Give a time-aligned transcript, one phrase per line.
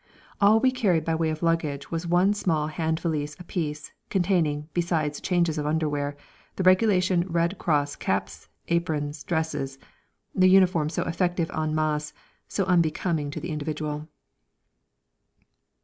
[0.41, 5.21] All we carried by way of luggage was one small hand valise apiece, containing, besides
[5.21, 6.17] changes of underwear,
[6.55, 9.77] the regulation Red Cross caps, aprons, dresses
[10.33, 12.13] that uniform so effective en masse,
[12.47, 14.07] so unbecoming to the individual.